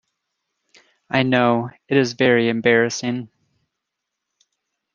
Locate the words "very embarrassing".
2.13-3.29